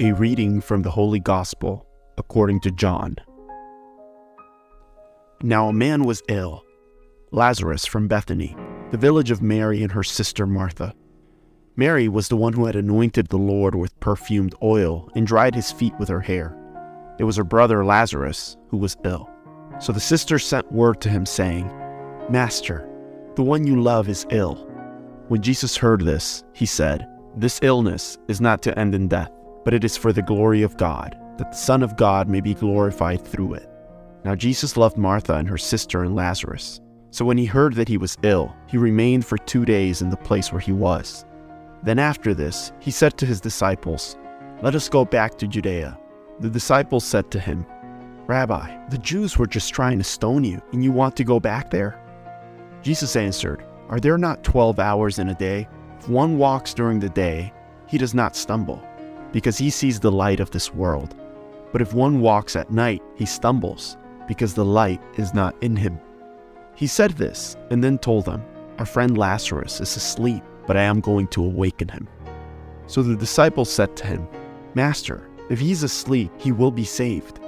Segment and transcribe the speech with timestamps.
[0.00, 1.86] A reading from the Holy Gospel
[2.18, 3.14] according to John.
[5.40, 6.64] Now a man was ill,
[7.30, 8.56] Lazarus from Bethany,
[8.90, 10.94] the village of Mary and her sister Martha.
[11.76, 15.70] Mary was the one who had anointed the Lord with perfumed oil and dried his
[15.70, 16.56] feet with her hair.
[17.20, 19.30] It was her brother Lazarus who was ill.
[19.78, 21.68] So the sister sent word to him, saying,
[22.28, 22.88] Master,
[23.36, 24.56] the one you love is ill.
[25.28, 29.30] When Jesus heard this, he said, This illness is not to end in death,
[29.64, 32.54] but it is for the glory of God, that the Son of God may be
[32.54, 33.68] glorified through it.
[34.24, 36.80] Now Jesus loved Martha and her sister and Lazarus.
[37.10, 40.16] So when he heard that he was ill, he remained for two days in the
[40.16, 41.24] place where he was.
[41.82, 44.16] Then after this, he said to his disciples,
[44.62, 45.98] Let us go back to Judea.
[46.40, 47.66] The disciples said to him,
[48.26, 51.70] Rabbi, the Jews were just trying to stone you, and you want to go back
[51.70, 52.00] there?
[52.82, 55.68] Jesus answered, Are there not twelve hours in a day?
[56.00, 57.52] If one walks during the day,
[57.86, 58.82] he does not stumble,
[59.34, 61.16] because he sees the light of this world.
[61.72, 63.96] But if one walks at night, he stumbles,
[64.28, 65.98] because the light is not in him.
[66.76, 68.44] He said this, and then told them,
[68.78, 72.08] Our friend Lazarus is asleep, but I am going to awaken him.
[72.86, 74.28] So the disciples said to him,
[74.74, 77.40] Master, if he is asleep, he will be saved.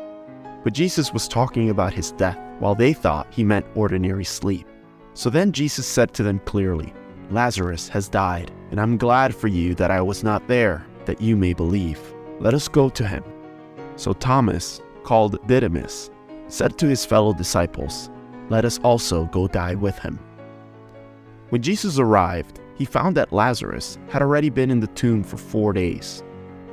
[0.64, 4.66] But Jesus was talking about his death, while they thought he meant ordinary sleep.
[5.14, 6.92] So then Jesus said to them clearly,
[7.30, 11.36] Lazarus has died, and I'm glad for you that I was not there, that you
[11.36, 12.00] may believe.
[12.40, 13.24] Let us go to him.
[13.96, 16.10] So Thomas, called Didymus,
[16.48, 18.10] said to his fellow disciples,
[18.50, 20.18] Let us also go die with him.
[21.48, 25.72] When Jesus arrived, he found that Lazarus had already been in the tomb for four
[25.72, 26.22] days.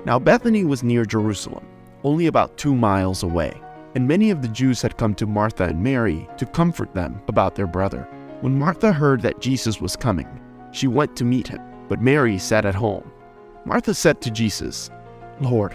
[0.05, 1.65] Now Bethany was near Jerusalem,
[2.03, 3.61] only about two miles away,
[3.95, 7.55] and many of the Jews had come to Martha and Mary to comfort them about
[7.55, 8.07] their brother.
[8.41, 10.27] When Martha heard that Jesus was coming,
[10.73, 13.09] she went to meet him, but Mary sat at home.
[13.65, 14.89] Martha said to Jesus,
[15.39, 15.73] Lord,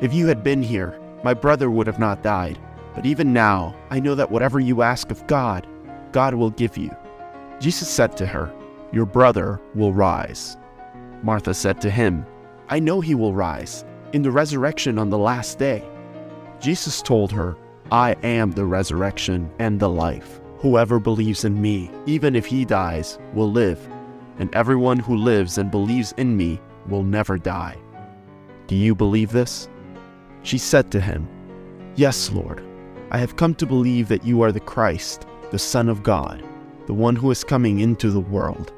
[0.00, 2.58] if you had been here, my brother would have not died.
[2.94, 5.66] But even now, I know that whatever you ask of God,
[6.12, 6.94] God will give you.
[7.58, 8.52] Jesus said to her,
[8.92, 10.58] Your brother will rise.
[11.22, 12.26] Martha said to him,
[12.68, 15.88] I know he will rise in the resurrection on the last day.
[16.60, 17.56] Jesus told her,
[17.90, 20.40] I am the resurrection and the life.
[20.58, 23.80] Whoever believes in me, even if he dies, will live,
[24.38, 27.76] and everyone who lives and believes in me will never die.
[28.66, 29.68] Do you believe this?
[30.42, 31.28] She said to him,
[31.94, 32.64] Yes, Lord.
[33.10, 36.42] I have come to believe that you are the Christ, the Son of God,
[36.86, 38.72] the one who is coming into the world.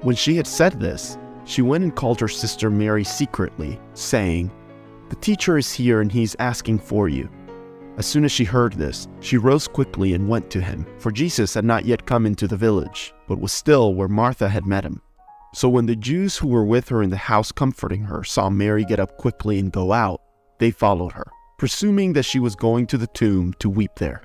[0.00, 4.50] When she had said this, she went and called her sister Mary secretly, saying,
[5.10, 7.28] The teacher is here and he is asking for you.
[7.98, 11.52] As soon as she heard this, she rose quickly and went to him, for Jesus
[11.52, 15.02] had not yet come into the village, but was still where Martha had met him.
[15.52, 18.84] So when the Jews who were with her in the house comforting her saw Mary
[18.84, 20.20] get up quickly and go out,
[20.58, 21.26] they followed her,
[21.58, 24.22] presuming that she was going to the tomb to weep there.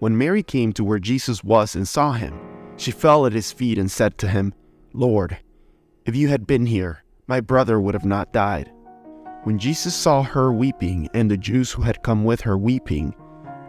[0.00, 2.38] When Mary came to where Jesus was and saw him,
[2.76, 4.52] she fell at his feet and said to him,
[4.92, 5.38] Lord,
[6.04, 8.70] if you had been here, my brother would have not died.
[9.44, 13.14] When Jesus saw her weeping and the Jews who had come with her weeping,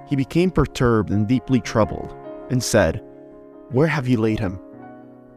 [0.07, 2.15] he became perturbed and deeply troubled,
[2.49, 3.01] and said,
[3.71, 4.59] Where have you laid him?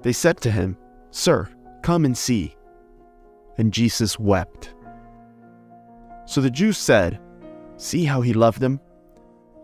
[0.03, 0.77] They said to him,
[1.11, 1.49] Sir,
[1.83, 2.55] come and see.
[3.57, 4.75] And Jesus wept.
[6.27, 7.21] So the Jews said,
[7.77, 8.81] See how he loved them?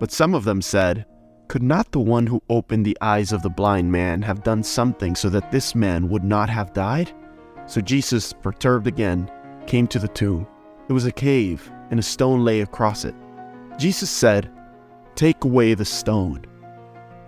[0.00, 1.06] But some of them said,
[1.48, 5.14] Could not the one who opened the eyes of the blind man have done something
[5.14, 7.12] so that this man would not have died?
[7.66, 9.30] So Jesus, perturbed again,
[9.66, 10.46] came to the tomb.
[10.88, 13.14] It was a cave, and a stone lay across it.
[13.78, 14.50] Jesus said,
[15.14, 16.44] Take away the stone.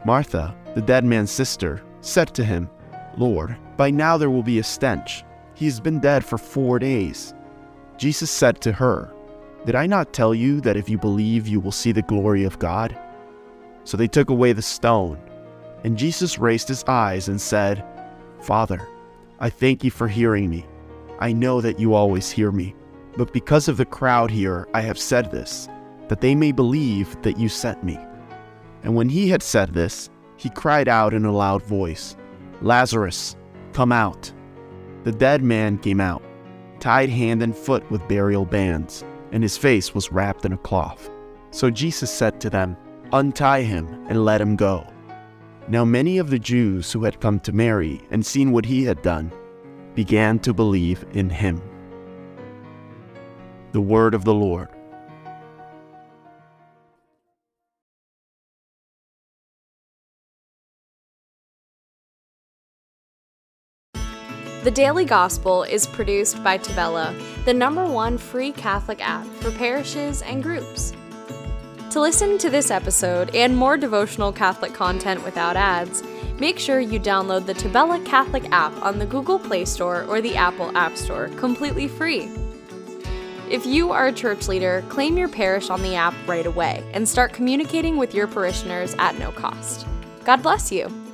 [0.05, 2.69] Martha, the dead man's sister, said to him,
[3.16, 5.25] Lord, by now there will be a stench.
[5.54, 7.34] He has been dead for four days.
[7.97, 9.12] Jesus said to her,
[9.65, 12.59] Did I not tell you that if you believe you will see the glory of
[12.59, 12.99] God?
[13.84, 15.19] So they took away the stone.
[15.84, 17.84] And Jesus raised his eyes and said,
[18.41, 18.87] Father,
[19.38, 20.66] I thank you for hearing me.
[21.21, 22.75] I know that you always hear me.
[23.16, 25.69] But because of the crowd here, I have said this,
[26.08, 27.99] that they may believe that you sent me.
[28.82, 32.17] And when he had said this, he cried out in a loud voice,
[32.62, 33.37] Lazarus,
[33.73, 34.32] come out.
[35.05, 36.23] The dead man came out,
[36.81, 41.11] tied hand and foot with burial bands, and his face was wrapped in a cloth.
[41.50, 42.76] So Jesus said to them,
[43.12, 44.87] Untie him and let him go.
[45.69, 49.02] Now many of the Jews who had come to Mary and seen what he had
[49.02, 49.32] done
[49.94, 51.62] began to believe in him.
[53.73, 54.69] The word of the Lord.
[64.66, 70.22] The Daily Gospel is produced by Tabella, the number one free Catholic app for parishes
[70.22, 70.92] and groups.
[71.92, 76.02] To listen to this episode and more devotional Catholic content without ads,
[76.40, 80.34] make sure you download the Tabella Catholic app on the Google Play Store or the
[80.34, 82.28] Apple App Store completely free.
[83.48, 87.08] If you are a church leader, claim your parish on the app right away and
[87.08, 89.86] start communicating with your parishioners at no cost.
[90.24, 91.06] God bless you.